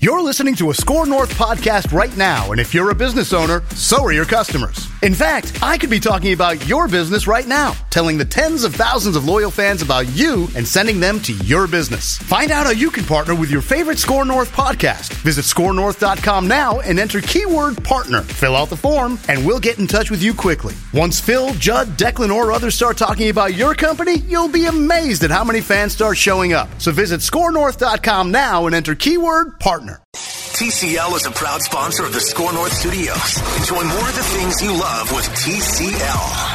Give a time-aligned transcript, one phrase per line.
[0.00, 3.62] You're listening to a Score North podcast right now, and if you're a business owner,
[3.76, 4.88] so are your customers.
[5.02, 8.74] In fact, I could be talking about your business right now, telling the tens of
[8.74, 12.16] thousands of loyal fans about you and sending them to your business.
[12.18, 15.12] Find out how you can partner with your favorite Score North podcast.
[15.22, 18.22] Visit scorenorth.com now and enter keyword partner.
[18.22, 20.74] Fill out the form, and we'll get in touch with you quickly.
[20.94, 25.30] Once Phil, Judd, Declan, or others start talking about your company, you'll be amazed at
[25.30, 26.68] how many fans start showing up.
[26.80, 30.00] So visit scorenorth.com now and enter keyword partner.
[30.14, 33.58] TCL is a proud sponsor of the Score North Studios.
[33.58, 36.51] Enjoy more of the things you love with TCL.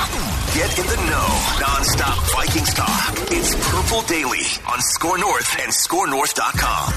[0.58, 3.14] Get in the know, non-stop Vikings talk.
[3.30, 6.94] It's Purple Daily on Score North and ScoreNorth.com.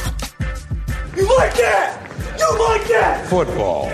[1.14, 2.38] You like that?
[2.38, 3.26] You like that?
[3.26, 3.90] Football.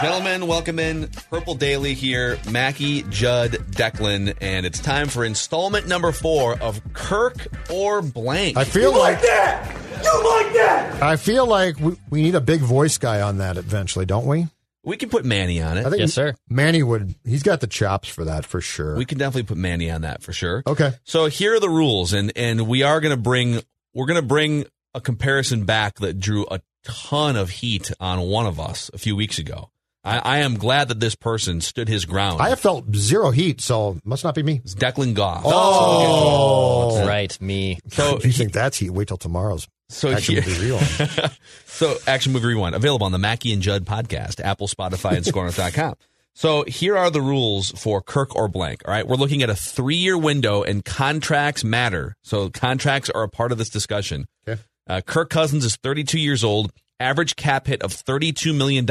[0.00, 1.08] Gentlemen, welcome in.
[1.28, 2.38] Purple Daily here.
[2.48, 8.56] Mackey, Judd, Declan, and it's time for installment number four of Kirk or Blank.
[8.56, 9.76] I feel You like like that?
[10.04, 11.02] You like that?
[11.02, 14.46] I feel like we, we need a big voice guy on that eventually, don't we?
[14.84, 15.84] We can put Manny on it.
[15.84, 15.90] I it.
[15.90, 16.34] think Yes, sir.
[16.48, 17.14] Manny would.
[17.24, 18.96] He's got the chops for that for sure.
[18.96, 20.62] We can definitely put Manny on that for sure.
[20.66, 20.92] okay.
[21.04, 23.60] So here are the rules, and and we are going to bring
[23.94, 24.64] we're going to bring
[24.94, 29.14] a comparison back that drew a ton of heat on one of us a few
[29.16, 29.70] weeks ago.
[30.02, 32.40] I, I am glad that this person stood his ground.
[32.40, 34.62] I have felt zero heat, so must not be me.
[34.64, 35.42] It's Declan Goff.
[35.44, 37.78] Oh, That's right, me.
[37.88, 41.30] So if you think that's heat, wait till tomorrow's So action here- movie rewind.
[41.66, 45.94] So Action Movie Rewind, available on the Mackey and Judd podcast, Apple, Spotify, and ScoreNorth.com.
[46.34, 48.82] So here are the rules for Kirk or blank.
[48.86, 49.06] All right.
[49.06, 52.16] We're looking at a three year window and contracts matter.
[52.22, 54.26] So contracts are a part of this discussion.
[54.46, 54.60] Okay.
[54.86, 58.84] Uh, Kirk Cousins is 32 years old, average cap hit of $32 million,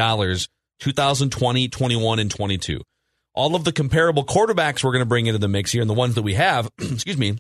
[0.79, 2.81] 2020, 21, and 22.
[3.35, 5.93] All of the comparable quarterbacks we're going to bring into the mix here and the
[5.93, 7.37] ones that we have, excuse me,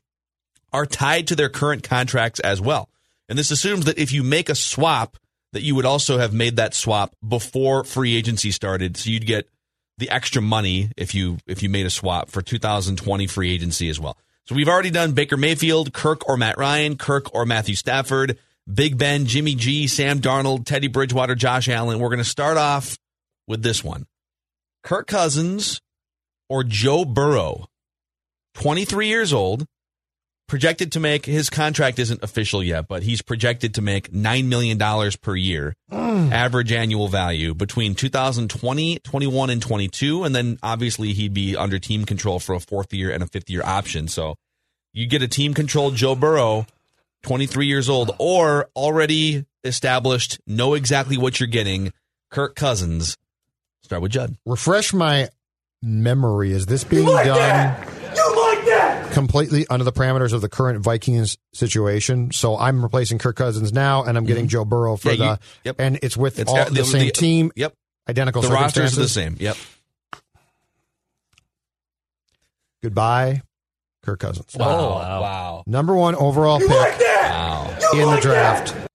[0.71, 2.87] are tied to their current contracts as well.
[3.29, 5.15] And this assumes that if you make a swap,
[5.53, 9.47] that you would also have made that swap before free agency started, so you'd get
[9.97, 13.99] the extra money if you if you made a swap for 2020 free agency as
[13.99, 14.17] well.
[14.47, 18.39] So we've already done Baker Mayfield, Kirk or Matt Ryan, Kirk or Matthew Stafford,
[18.71, 21.99] Big Ben, Jimmy G, Sam Darnold, Teddy Bridgewater, Josh Allen.
[21.99, 22.97] We're going to start off
[23.47, 24.07] with this one.
[24.83, 25.81] Kirk Cousins
[26.47, 27.67] or Joe Burrow,
[28.55, 29.65] 23 years old,
[30.49, 34.77] projected to make his contract isn't official yet, but he's projected to make $9 million
[35.21, 36.31] per year, mm.
[36.31, 40.23] average annual value between 2020, 21, and 22.
[40.25, 43.49] And then obviously he'd be under team control for a fourth year and a fifth
[43.49, 44.09] year option.
[44.09, 44.35] So
[44.91, 46.65] you get a team controlled Joe Burrow,
[47.23, 51.93] 23 years old, or already established, know exactly what you're getting,
[52.31, 53.15] Kirk Cousins.
[53.83, 54.35] Start with Judd.
[54.45, 55.29] Refresh my
[55.81, 56.51] memory.
[56.51, 57.98] Is this being like done that?
[59.19, 59.33] You like that?
[59.49, 62.31] completely under the parameters of the current Vikings situation?
[62.31, 65.21] So I'm replacing Kirk Cousins now, and I'm getting Joe Burrow for Mm-hmm.
[65.21, 65.41] Yeah, you- the.
[65.65, 65.75] yep.
[65.79, 67.73] And it's with It's all got the, same team, Yep.
[68.09, 69.35] identical The rosters are the same.
[69.39, 69.55] Yep.
[72.81, 73.41] Goodbye,
[74.03, 74.55] Kirk Cousins.
[74.57, 74.65] Wow.
[74.67, 75.21] Oh, wow.
[75.21, 75.63] Wow.
[75.67, 77.29] Number one overall You pick like that?
[77.31, 77.77] Wow.
[77.93, 78.73] You in the draft.
[78.73, 78.87] that?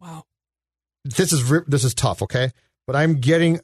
[0.00, 0.24] Wow.
[1.04, 2.50] This is this is tough, okay?
[2.86, 3.60] But I'm getting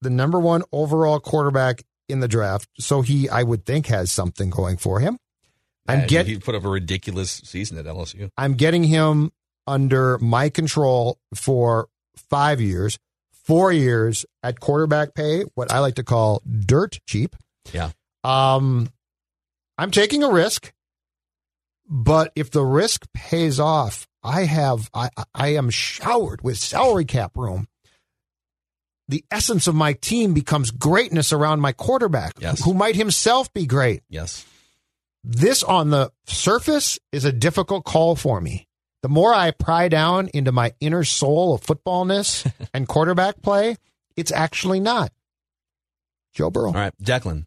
[0.00, 4.50] the number one overall quarterback in the draft, so he I would think has something
[4.50, 5.18] going for him.
[5.88, 8.30] I'm Yeah, get he put up a ridiculous season at LSU.
[8.36, 9.32] I'm getting him
[9.66, 11.88] under my control for
[12.28, 12.98] five years,
[13.44, 17.36] four years at quarterback pay, what I like to call dirt cheap.
[17.72, 17.90] Yeah.
[18.24, 18.90] Um,
[19.78, 20.72] I'm taking a risk,
[21.88, 27.36] but if the risk pays off, I have I I am showered with salary cap
[27.36, 27.66] room.
[29.10, 32.62] The essence of my team becomes greatness around my quarterback, Yes.
[32.64, 34.02] who might himself be great.
[34.08, 34.46] Yes.
[35.24, 38.68] This on the surface is a difficult call for me.
[39.02, 43.76] The more I pry down into my inner soul of footballness and quarterback play,
[44.16, 45.12] it's actually not.
[46.32, 46.68] Joe Burrow.
[46.68, 47.46] All right, Declan.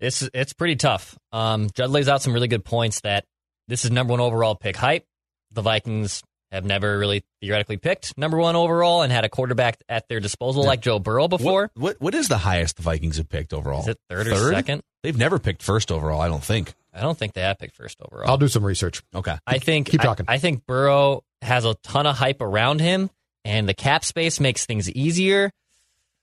[0.00, 1.16] It's it's pretty tough.
[1.30, 3.26] Um, Judd lays out some really good points that
[3.68, 5.04] this is number one overall pick hype.
[5.52, 10.08] The Vikings have never really theoretically picked number one overall and had a quarterback at
[10.08, 11.70] their disposal like Joe Burrow before.
[11.74, 13.82] What, what what is the highest the Vikings have picked overall?
[13.82, 14.82] Is it third or second?
[15.02, 16.74] They've never picked first overall, I don't think.
[16.92, 18.28] I don't think they have picked first overall.
[18.28, 19.02] I'll do some research.
[19.14, 19.36] Okay.
[19.46, 20.26] I think Keep talking.
[20.28, 23.10] I, think Burrow has a ton of hype around him,
[23.44, 25.52] and the cap space makes things easier.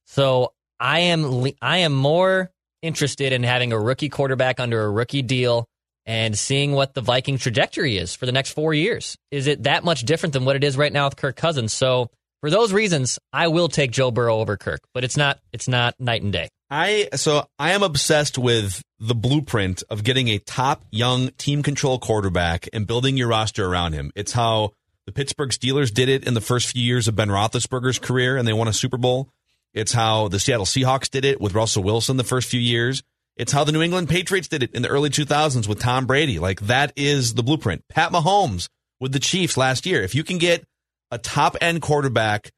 [0.08, 2.52] So I am I am more
[2.82, 5.68] interested in having a rookie quarterback under a rookie deal
[6.08, 9.18] and seeing what the Viking trajectory is for the next four years.
[9.30, 11.74] Is it that much different than what it is right now with Kirk Cousins?
[11.74, 12.10] So
[12.40, 16.00] for those reasons, I will take Joe Burrow over Kirk, but it's not it's not
[16.00, 16.48] night and day.
[16.72, 22.00] I so I am obsessed with the blueprint of getting a top young team control
[22.00, 24.12] quarterback and building your roster around him.
[24.16, 24.72] It's how
[25.06, 28.48] the Pittsburgh Steelers did it in the first few years of Ben Roethlisberger's career, and
[28.48, 29.30] they won a Super Bowl.
[29.74, 33.04] It's how the Seattle Seahawks did it with Russell Wilson the first few years.
[33.38, 36.40] It's how the New England Patriots did it in the early 2000s with Tom Brady.
[36.40, 37.84] Like that is the blueprint.
[37.88, 38.68] Pat Mahomes
[39.00, 40.02] with the Chiefs last year.
[40.02, 40.66] If you can get
[41.12, 42.52] a top end quarterback,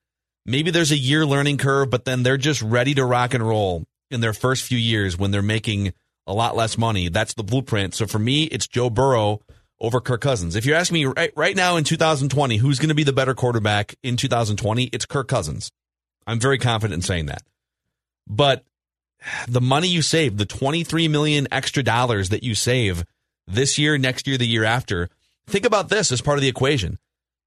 [0.46, 3.84] maybe there's a year learning curve, but then they're just ready to rock and roll
[4.10, 5.94] in their first few years when they're making
[6.26, 7.10] a lot less money.
[7.10, 7.94] That's the blueprint.
[7.94, 9.42] So for me, it's Joe Burrow
[9.82, 10.56] over Kirk Cousins.
[10.56, 13.34] If you're asking me right, right now in 2020, who's going to be the better
[13.34, 15.72] quarterback in 2020, it's Kirk Cousins.
[16.26, 17.42] I'm very confident in saying that.
[18.28, 18.64] But
[19.48, 23.04] the money you save, the 23 million extra dollars that you save
[23.48, 25.10] this year, next year, the year after,
[25.48, 26.98] think about this as part of the equation.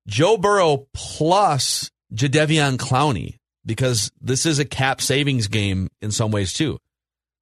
[0.06, 6.52] Joe Burrow plus Jadeveon Clowney, because this is a cap savings game in some ways
[6.52, 6.78] too.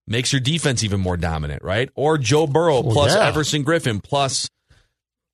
[0.06, 1.88] Makes your defense even more dominant, right?
[1.94, 3.26] Or Joe Burrow Well, plus yeah.
[3.28, 4.50] Everson Griffen plus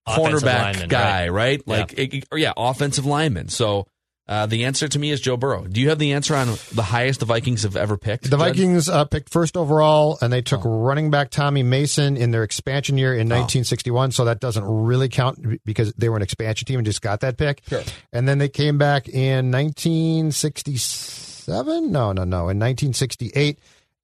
[0.06, 1.62] Offensive cornerback lineman, guy, right?
[1.66, 1.76] Yeah.
[1.78, 3.48] Like, it- it- or yeah, offensive lineman.
[3.48, 3.86] So
[4.28, 5.64] uh, the answer to me is Joe Burrow.
[5.66, 8.24] Do you have the answer on the highest the Vikings have ever picked?
[8.24, 8.38] The Judd?
[8.40, 10.80] Vikings uh, picked first overall, and they took Oh.
[10.80, 14.10] running back Tommy Mason in their expansion year in 1961.
[14.12, 17.36] So that doesn't really count because they were an expansion team and just got that
[17.36, 17.62] pick.
[17.68, 17.82] Sure.
[18.12, 21.92] And then they came back in 1967.
[21.92, 22.48] No, no, no.
[22.48, 23.58] In 1968.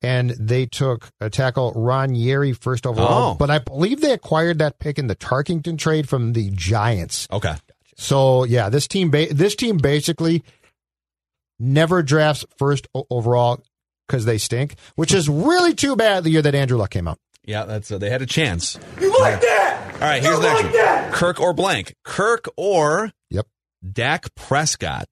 [0.04, 3.34] And they took a tackle Ron Yary first overall, Oh.
[3.36, 7.28] but I believe they acquired that pick in the Tarkenton trade from the Giants.
[7.30, 7.54] Okay.
[7.96, 10.42] So yeah, this team ba- this team basically
[11.58, 13.62] never drafts first o- overall
[14.06, 16.24] because they stink, which is really too bad.
[16.24, 18.78] The year that Andrew Luck came out, Yeah, that's uh, they had a chance.
[19.00, 19.90] You like that?
[19.94, 20.72] All right, here's you the next like one.
[20.74, 21.12] that?
[21.12, 21.94] Kirk or blank.
[22.04, 23.46] Kirk or Yep.
[23.92, 25.06] Dak Prescott.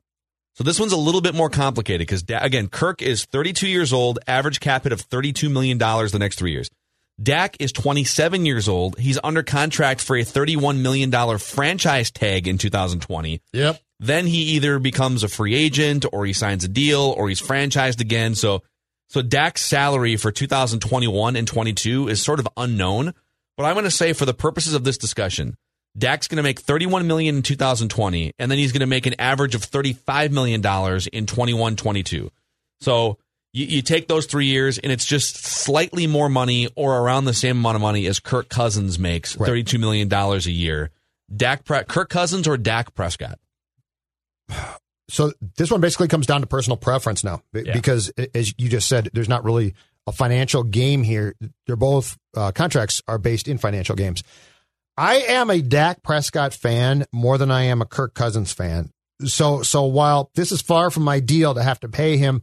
[0.55, 3.93] So this one's a little bit more complicated because da- again, Kirk is 32 years
[3.93, 6.69] old, average cap hit of 32 million dollars the next three years.
[7.22, 8.99] Dak is 27 years old.
[8.99, 13.43] He's under contract for a 31 million dollar franchise tag in 2020.
[13.52, 13.81] Yep.
[13.99, 18.00] Then he either becomes a free agent or he signs a deal or he's franchised
[18.00, 18.34] again.
[18.34, 18.62] So
[19.08, 23.12] so Dak's salary for 2021 and 22 is sort of unknown,
[23.56, 25.56] but I'm going to say for the purposes of this discussion,
[25.99, 29.17] Dak's going to make 31 million in 2020 and then he's going to make an
[29.19, 32.31] average of 35 million dollars in 21 22.
[32.81, 33.19] So
[33.52, 37.35] you, you take those 3 years and it's just slightly more money or around the
[37.35, 39.47] same amount of money as Kirk Cousins makes, Right.
[39.47, 40.91] 32 million dollars a year.
[41.35, 43.38] Dak Pre- Kirk Cousins or Dak Prescott?
[45.12, 47.73] So this one basically comes down to personal preference now, Yeah.
[47.73, 49.75] because as you just said, there's not really
[50.06, 51.35] a financial game here.
[51.67, 54.23] They're both uh, contracts are based in financial games.
[54.96, 58.91] I am a Dak Prescott fan more than I am a Kirk Cousins fan.
[59.25, 62.41] So so while this is far from ideal to have to pay him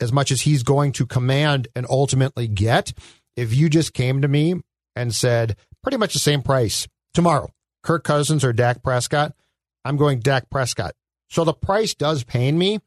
[0.00, 2.92] as much as he's going to command and ultimately get,
[3.36, 4.54] if you just came to me
[4.94, 7.50] and said pretty much the same price tomorrow,
[7.82, 9.34] Kirk Cousins or Dak Prescott,
[9.84, 10.94] I'm going Dak Prescott.
[11.28, 12.80] So the price does pain me,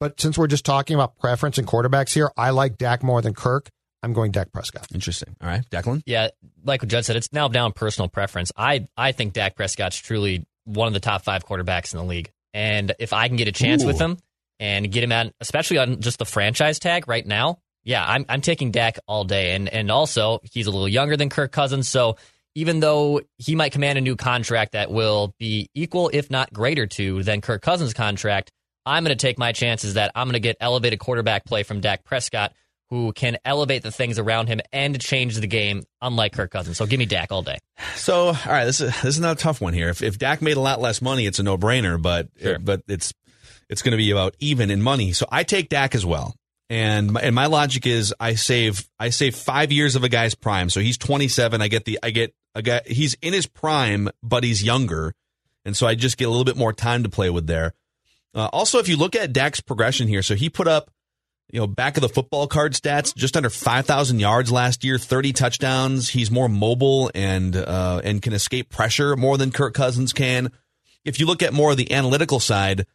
[0.00, 3.34] but since we're just talking about preference and quarterbacks here, I like Dak more than
[3.34, 3.70] Kirk.
[4.02, 4.86] I'm going Dak Prescott.
[4.94, 5.34] Interesting.
[5.40, 6.02] All right, Declan.
[6.06, 6.28] Yeah,
[6.64, 8.52] like what Judd said, it's now down personal preference.
[8.56, 12.30] I I think Dak Prescott's truly one of the top five quarterbacks in the league,
[12.54, 14.18] and if I can get a chance with him
[14.58, 18.40] and get him at, especially on just the franchise tag right now, yeah, I'm I'm
[18.40, 22.16] taking Dak all day, and and also he's a little younger than Kirk Cousins, so
[22.54, 26.86] even though he might command a new contract that will be equal, if not greater
[26.86, 28.50] to than Kirk Cousins' contract,
[28.86, 31.80] I'm going to take my chances that I'm going to get elevated quarterback play from
[31.80, 32.54] Dak Prescott,
[32.88, 36.78] who can elevate the things around him and change the game, unlike Kirk Cousins.
[36.78, 37.58] So give me Dak all day.
[37.94, 39.90] So, all right, this is this is not a tough one here.
[39.90, 42.00] If if Dak made a lot less money, it's a no brainer.
[42.00, 42.58] But Sure.
[42.58, 43.12] but it's
[43.68, 45.12] it's going to be about even in money.
[45.12, 46.34] So I take Dak as well.
[46.68, 50.34] And my, and my logic is I save I save five years of a guy's
[50.34, 50.68] prime.
[50.68, 51.62] So he's 27.
[51.62, 52.80] I get the I get a guy.
[52.86, 55.14] He's in his prime, but he's younger,
[55.64, 57.72] and so I just get a little bit more time to play with there.
[58.34, 60.90] Uh, also, if you look at Dak's progression here, so he put up
[61.50, 65.32] you know, back of the football card stats, just under 5,000 yards last year, 30
[65.32, 66.08] touchdowns.
[66.08, 70.50] He's more mobile and, uh, and can escape pressure more than Kirk Cousins can.
[71.04, 72.86] If you look at more of the analytical side,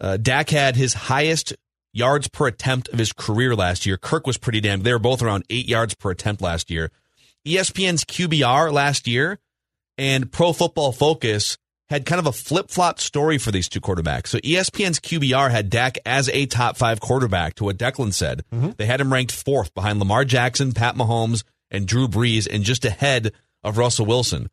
[0.00, 1.54] uh, Dak had his highest
[1.92, 3.96] yards per attempt of his career last year.
[3.96, 6.90] Kirk was pretty damn, they were both around eight yards per attempt last year.
[7.46, 9.38] ESPN's QBR last year
[9.98, 11.58] and Pro Football Focus
[11.90, 14.28] had kind of a flip flop story for these two quarterbacks.
[14.28, 18.44] So ESPN's QBR had Dak as a top five quarterback, to what Declan said.
[18.52, 18.70] Mm-hmm.
[18.76, 22.84] They had him ranked fourth behind Lamar Jackson, Pat Mahomes, and Drew Brees, and just
[22.84, 23.32] ahead
[23.64, 24.50] of Russell Wilson.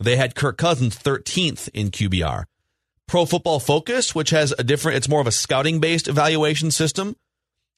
[0.00, 2.44] They had Kirk Cousins 13th in QBR.
[3.08, 7.16] Pro Football Focus, which has a different, it's more of a scouting based evaluation system.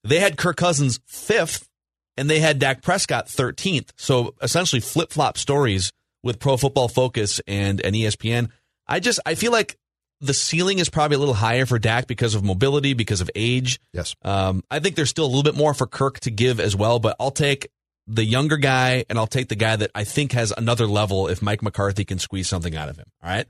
[0.04, 1.68] They had Kirk Cousins fifth,
[2.16, 3.90] and they had Dak Prescott 13th.
[3.96, 5.90] So essentially flip flop stories
[6.22, 8.50] with Pro Football Focus and, and ESPN.
[8.86, 9.76] I just I feel like
[10.20, 13.80] the ceiling is probably a little higher for Dak because of mobility, because of age.
[13.92, 14.14] Yes.
[14.22, 16.98] Um, I think there's still a little bit more for Kirk to give as well,
[16.98, 17.70] but I'll take
[18.06, 21.40] the younger guy and I'll take the guy that I think has another level if
[21.40, 23.06] Mike McCarthy can squeeze something out of him.
[23.22, 23.46] All right.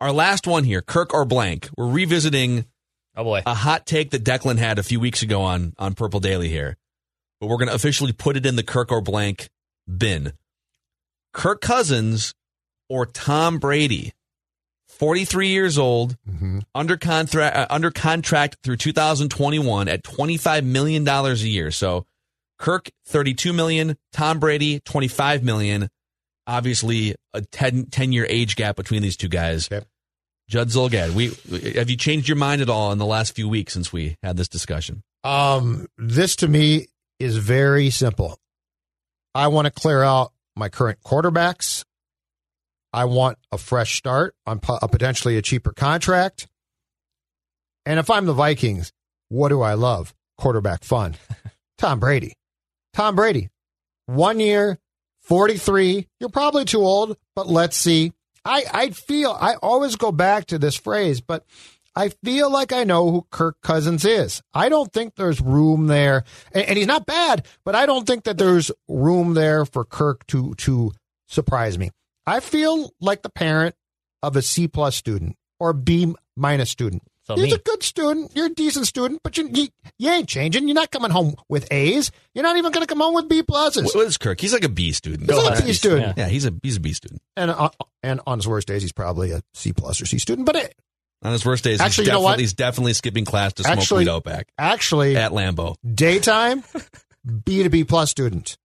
[0.00, 1.68] Our last one here, Kirk or blank.
[1.76, 2.66] We're revisiting
[3.16, 3.42] Oh boy.
[3.44, 6.76] a hot take that Declan had a few weeks ago on on Purple Daily here,
[7.40, 9.48] but we're going to officially put it in the Kirk or blank
[9.88, 10.32] bin.
[11.32, 12.34] Kirk Cousins
[12.88, 14.12] or Tom Brady,
[14.88, 16.60] forty three years old, Mm-hmm.
[16.76, 21.70] under contract uh, under contract through 2021 at 25 million dollars a year.
[21.72, 22.06] So
[22.58, 25.88] Kirk 32 million, Tom Brady 25 million.
[26.48, 29.68] Obviously a 10, 10 year age gap between these two guys.
[29.70, 29.84] Okay.
[30.48, 31.26] Judd Zulgad, we
[31.74, 34.38] have you changed your mind at all in the last few weeks since we had
[34.38, 35.02] this discussion?
[35.22, 36.86] Um, this to me
[37.18, 38.38] is very simple.
[39.34, 41.84] I want to clear out my current quarterbacks.
[42.94, 46.48] I want a fresh start on po- a potentially a cheaper contract.
[47.84, 48.90] And if I'm the Vikings,
[49.28, 50.14] what do I love?
[50.38, 51.16] Quarterback fun.
[51.78, 52.32] Tom Brady.
[52.94, 53.50] Tom Brady.
[54.06, 54.78] One year,
[55.28, 56.06] 43.
[56.20, 58.12] You're probably too old, but let's see.
[58.44, 61.44] I, I feel, I always go back to this phrase, but
[61.94, 64.40] I feel like I know who Kirk Cousins is.
[64.54, 68.24] I don't think there's room there, and, and he's not bad, but I don't think
[68.24, 70.92] that there's room there for Kirk to to
[71.26, 71.90] surprise me.
[72.26, 73.74] I feel like the parent
[74.22, 77.02] of a C plus student or B minus student.
[77.28, 77.52] So He's me.
[77.52, 78.32] a good student.
[78.34, 79.68] You're a decent student, but you, you
[79.98, 80.66] you ain't changing.
[80.66, 82.10] You're not coming home with A's.
[82.34, 83.94] You're not even going to come home with B pluses.
[83.94, 84.40] What is Kirk?
[84.40, 85.30] He's like a B student.
[85.30, 86.16] He's like a B student.
[86.16, 87.20] Yeah, he's a he's a B student.
[87.36, 87.68] And uh,
[88.02, 90.46] and on his worst days, he's probably a C plus or C student.
[90.46, 90.74] But it,
[91.22, 92.40] On his worst days, Actually, he's you know definitely, what?
[92.40, 96.64] he's definitely skipping class to smoke Actually- weed Outback actually, at Lambeau, daytime
[97.44, 98.56] B to B plus student,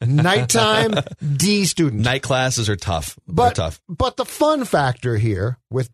[0.00, 0.94] nighttime
[1.36, 2.02] D student.
[2.02, 3.18] Night classes are tough.
[3.26, 3.80] They're But tough.
[3.88, 5.90] but the fun factor here with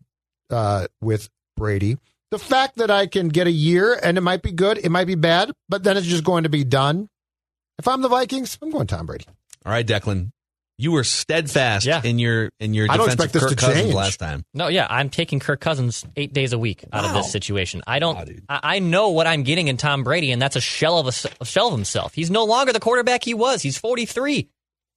[0.51, 1.97] uh with Brady,
[2.31, 5.05] the fact that I can get a year and it might be good, it might
[5.05, 7.09] be bad, but then it's just going to be done.
[7.79, 9.25] If I'm the Vikings, I'm going Tom Brady.
[9.65, 10.29] All right, Declan,
[10.77, 12.01] you were steadfast Yeah.
[12.03, 13.93] in your in your I don't defense of expect this Kirk to Cousins change.
[13.95, 14.43] last time.
[14.53, 17.81] No, yeah, I'm taking Kirk Cousins eight days a week out of this situation.
[17.87, 18.15] I don't.
[18.15, 18.25] Wow.
[18.49, 21.45] I, I know what I'm getting in Tom Brady, and that's a shell of a
[21.45, 22.13] shell of himself.
[22.13, 23.61] He's no longer the quarterback he was.
[23.61, 24.47] He's 43.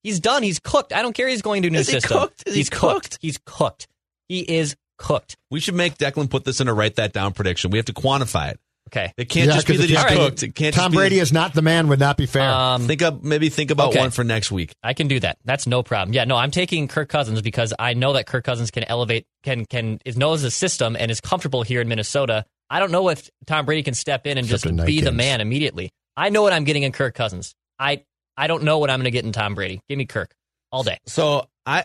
[0.05, 0.43] He's done.
[0.45, 0.93] He's cooked.
[0.93, 1.27] I don't care.
[1.29, 2.19] He's going to a new Is he system.
[2.19, 2.45] cooked?
[2.47, 3.19] Is he He's cooked?
[3.21, 3.89] He's cooked.
[4.29, 5.37] He is cooked.
[5.51, 7.71] We should make Declan put this in a write that down prediction.
[7.71, 8.61] We have to quantify it.
[8.89, 9.13] Okay.
[9.19, 10.43] It can't Yeah, just be that it he's can't cooked.
[10.43, 12.51] It can't Tom just be Brady is not the man would not be fair.
[12.51, 13.99] Um, think up maybe think about Okay.
[14.01, 14.73] one for next week.
[14.83, 15.37] I can do that.
[15.45, 16.15] That's no problem.
[16.15, 19.67] Yeah, no, I'm taking Kirk Cousins because I know that Kirk Cousins can elevate, can
[19.67, 22.47] can is knows the system and is comfortable here in Minnesota.
[22.71, 25.01] I don't know if Tom Brady can step in and Except just in night be
[25.03, 25.91] the man immediately.
[26.17, 27.55] I know what I'm getting in Kirk Cousins.
[27.79, 28.05] I
[28.39, 29.81] I don't know what I'm going to get in Tom Brady.
[29.91, 30.33] Give me Kirk
[30.73, 30.97] all day.
[31.07, 31.85] So I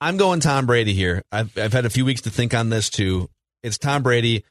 [0.00, 1.22] I'm going Tom Brady here.
[1.30, 3.28] I've I've had a few weeks to think on this too.
[3.62, 4.44] It's Tom Brady.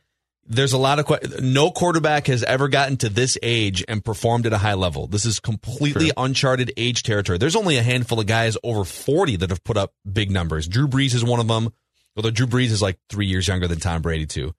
[0.46, 4.48] There's a lot of que- no quarterback has ever gotten to this age and performed
[4.48, 5.06] at a high level.
[5.06, 7.38] This is completely uncharted age territory.
[7.38, 10.68] There's only a handful of guys over 40 that have put up big numbers.
[10.68, 11.70] Drew Brees is one of them.
[12.16, 14.54] Although Drew Brees is like three years younger than Tom Brady too.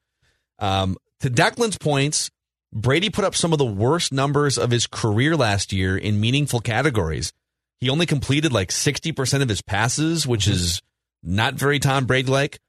[0.60, 2.30] Um, to Declan's points,
[2.72, 6.60] Brady put up some of the worst numbers of his career last year in meaningful
[6.60, 7.32] categories.
[7.80, 10.82] He only completed like 60% of his passes, which is
[11.22, 12.60] not very Tom Brady like.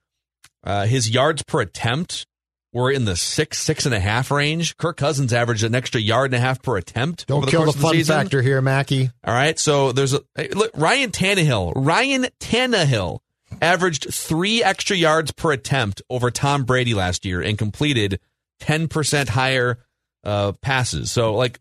[0.63, 2.25] Uh, his yards per attempt
[2.73, 4.77] were in the six, six and a half range.
[4.77, 7.27] Kirk Cousins averaged an extra yard and a half per attempt.
[7.27, 8.15] Don't over the kill the fun season.
[8.15, 9.09] factor here, Mackey.
[9.25, 9.59] All right.
[9.59, 11.73] So there's a hey, look, Ryan Tannehill.
[11.75, 13.19] Ryan Tannehill
[13.61, 18.19] averaged three extra yards per attempt over Tom Brady last year and completed
[18.61, 19.79] 10% higher
[20.23, 21.11] uh, passes.
[21.11, 21.59] So, like,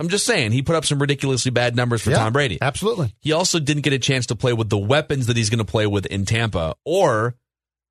[0.00, 2.56] I'm just saying, he put up some ridiculously bad numbers for Yeah, Tom Brady.
[2.60, 3.14] Absolutely.
[3.20, 5.64] He also didn't get a chance to play with the weapons that he's going to
[5.64, 7.34] play with in Tampa or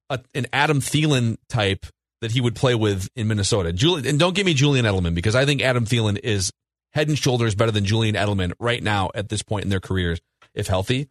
[0.10, 1.86] a, an Adam Thielen type
[2.22, 3.72] that he would play with in Minnesota.
[3.72, 6.52] Julian, and don't give me Julian Edelman because I think Adam Thielen is
[6.94, 10.20] head and shoulders better than Julian Edelman right now at this point in their careers,
[10.56, 11.08] if healthy.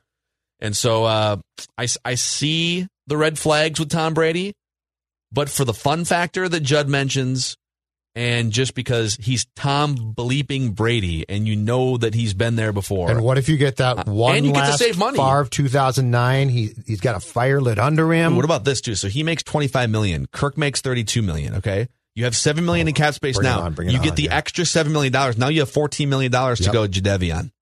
[0.58, 1.36] And so uh,
[1.78, 4.52] I, I see the red flags with Tom Brady,
[5.30, 7.56] but for the fun factor that Judd mentions
[8.18, 13.10] and just because he's Tom bleeping Brady, and you know that he's been there before.
[13.10, 15.16] And what if you get that one Uh, and you get to save money.
[15.16, 16.48] Favre 2009?
[16.48, 18.34] He he's got a fire lit under him.
[18.34, 18.96] What about this too?
[18.96, 20.26] So he makes twenty five million.
[20.32, 21.54] Kirk makes thirty two million.
[21.56, 23.60] Okay, you have seven million in cap space bring it now.
[23.62, 24.36] on, you get the yeah.
[24.36, 25.38] extra seven million dollars.
[25.38, 26.72] Now you have fourteen million dollars to Yep.
[26.72, 26.88] go.
[26.88, 27.52] Jadeveon,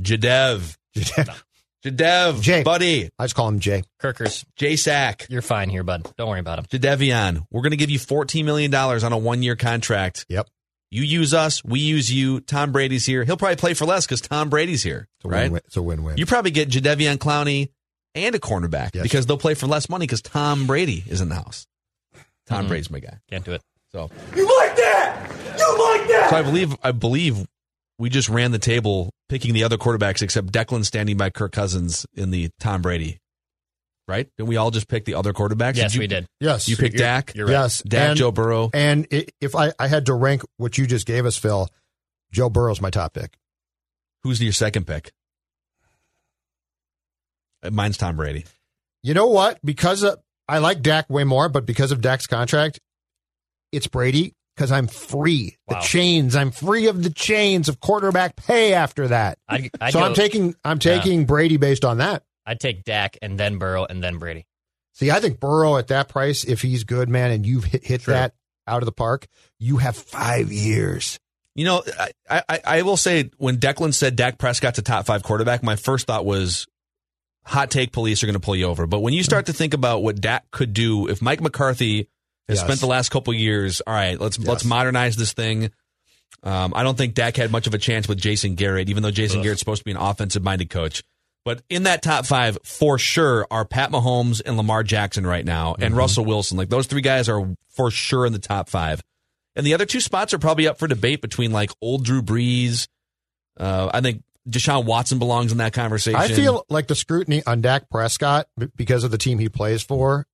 [0.00, 1.42] Jadev, Jadev,
[1.84, 2.62] Jay.
[2.62, 3.82] buddy, I just call him Jay.
[4.00, 6.10] Kirkers, J Sack, you're fine here, bud.
[6.16, 6.64] Don't worry about him.
[6.66, 7.46] Jadeveon.
[7.50, 10.26] We're going to give you fourteen million dollars on a one year contract.
[10.28, 10.48] Yep.
[10.90, 12.40] You use us, we use you.
[12.40, 13.22] Tom Brady's here.
[13.24, 15.42] He'll probably play for less because Tom Brady's here, It's a right?
[15.44, 15.60] win-win.
[15.66, 16.16] It's a win-win.
[16.16, 17.68] You probably get Jadeveon Clowney
[18.14, 19.02] and a cornerback Yes.
[19.02, 21.66] because they'll play for less money because Tom Brady is in the house.
[22.46, 22.68] Tom Mhm.
[22.68, 23.18] Brady's my guy.
[23.28, 23.60] Can't do it.
[23.92, 25.30] So, You like that?
[25.58, 26.28] You like that?
[26.30, 27.46] so I believe I believe
[27.98, 32.06] we just ran the table picking the other quarterbacks except Declan standing by Kirk Cousins
[32.14, 33.18] in the Tom Brady.
[34.06, 34.26] Right?
[34.38, 35.76] Didn't we all just pick the other quarterbacks?
[35.76, 36.26] Yes, you, we did.
[36.40, 36.66] yes.
[36.66, 37.52] You picked You're- Dak, You're right.
[37.52, 37.82] Yes.
[37.82, 38.70] Dak, and, Joe Burrow.
[38.72, 41.68] And i if I, I had to rank what you just gave us, Phil,
[42.32, 43.36] Joe Burrow's my top pick.
[44.22, 45.12] Who's your second pick?
[47.62, 48.46] Uh, Mine's Tom Brady.
[49.02, 49.58] You know what?
[49.62, 52.80] Because of, I like Dak way more, but because of Dak's contract,
[53.72, 55.56] it's Brady because I'm free.
[55.68, 55.78] Wow.
[55.78, 56.34] The chains.
[56.34, 59.38] I'm free of the chains of quarterback pay after that.
[59.48, 62.24] I'd, I'd so go- I'm taking I'm taking Brady based on that.
[62.44, 64.46] I'd take Dak and then Burrow and then Brady.
[64.94, 68.02] See, I think Burrow at that price, if he's good, man, and you've hit, hit
[68.02, 68.14] Sure.
[68.14, 68.34] that
[68.66, 69.28] out of the park,
[69.60, 71.20] you have five years.
[71.54, 71.84] You know,
[72.28, 75.76] I, I, I will say when Declan said Dak Prescott's a top five quarterback, my
[75.76, 76.66] first thought was
[77.44, 78.86] hot take police are going to pull you over.
[78.86, 79.46] But when you start mm.
[79.46, 82.08] to think about what Dak could do if Mike McCarthy
[82.48, 82.64] has Yes.
[82.64, 85.70] spent the last couple years, all right, let's let's modernize this thing.
[86.42, 89.10] Um, I don't think Dak had much of a chance with Jason Garrett, even though
[89.10, 89.44] Jason Ugh.
[89.44, 91.02] Garrett's supposed to be an offensive minded coach.
[91.44, 95.74] But in that top five, for sure, are Pat Mahomes and Lamar Jackson right now,
[95.78, 96.56] and Russell Wilson.
[96.58, 99.02] Like those three guys are for sure in the top five.
[99.56, 102.86] And the other two spots are probably up for debate between like old Drew Brees.
[103.58, 106.20] Uh, I think Deshaun Watson belongs in that conversation.
[106.20, 110.26] I feel like the scrutiny on Dak Prescott because of the team he plays for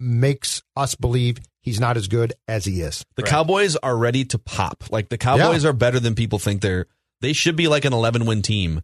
[0.00, 3.04] makes us believe he's not as good as he is.
[3.16, 3.30] the Right.
[3.30, 4.84] Cowboys are ready to pop.
[4.90, 6.86] Like the Cowboys are better than people think they're.
[7.20, 8.82] They should be like an 11 win team,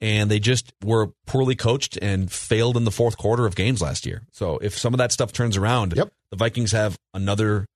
[0.00, 4.06] and they just were poorly coached and failed in the fourth quarter of games last
[4.06, 4.22] year.
[4.32, 6.10] So if some of that stuff turns around, Yep.
[6.30, 7.66] the Vikings have another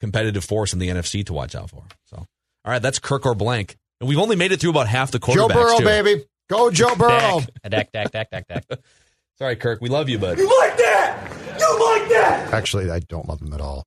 [0.00, 1.84] competitive force in the NFC to watch out for.
[2.06, 2.26] So all
[2.72, 5.34] right, that's Kirk or blank, and we've only made it through about half the quarterbacks.
[5.36, 5.84] Joe Burrow, too.
[5.84, 6.24] baby.
[6.50, 7.40] Go Joe Burrow.
[7.68, 8.78] Dak, Dak, Dak, Dak, Dak, Dak.
[9.38, 11.31] Sorry, Kirk, we love you, but You like that?
[11.78, 12.52] You like that?
[12.52, 13.86] Actually, I don't love him at all.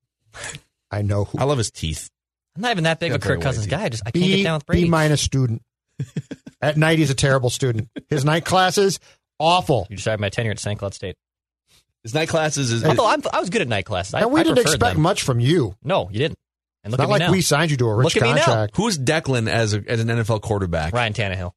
[0.91, 1.37] I know who.
[1.39, 2.09] I love his teeth.
[2.55, 3.71] I'm not even that big of a Kirk Cousins white.
[3.77, 3.83] guy.
[3.83, 4.83] I just I can't B, get down with Brady.
[4.83, 5.61] B minus student.
[6.61, 7.89] At night, he's a terrible student.
[8.09, 8.99] His night classes,
[9.39, 9.87] awful.
[9.89, 10.79] You described my tenure at St.
[10.79, 11.15] Cloud State.
[12.03, 12.83] His night classes is.
[12.83, 14.13] Although I'm, I was good at night classes.
[14.13, 15.01] I, and we I didn't expect them.
[15.01, 15.75] much from you.
[15.83, 16.37] No, you didn't.
[16.83, 17.31] And look Not at me like now.
[17.31, 18.45] we signed you to a rich Look at me now.
[18.45, 18.77] contract.
[18.77, 20.93] Who's Declan as a, as an NFL quarterback?
[20.93, 21.51] Ryan Tannehill.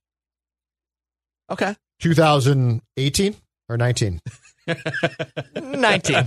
[1.51, 1.75] Okay.
[2.01, 3.37] 2018
[3.69, 4.21] or 19?
[5.57, 6.25] 19.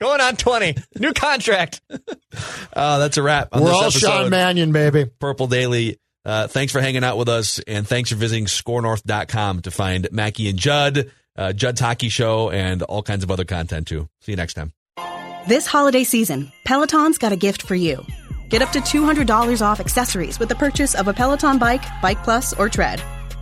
[0.00, 0.74] Going on 20.
[0.98, 1.80] New contract.
[2.72, 3.48] Uh, that's a wrap.
[3.52, 4.20] On We're this all.
[4.22, 5.06] Sean Mannion, baby.
[5.06, 5.98] Purple Daily.
[6.24, 10.50] Uh, thanks for hanging out with us, and thanks for visiting scorenorth.com to find Mackey
[10.50, 14.08] and Judd, uh, Judd's Hockey Show, and all kinds of other content too.
[14.20, 14.72] See you next time.
[15.46, 18.04] This holiday season, Peloton's got a gift for you.
[18.50, 22.52] Get up to $200 off accessories with the purchase of a Peloton bike, Bike Plus,
[22.52, 23.02] or Tread.